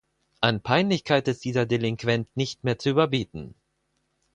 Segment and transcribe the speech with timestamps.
[0.41, 3.53] An Peinlichkeit ist dieser Delinquent nicht mehr zu überbieten!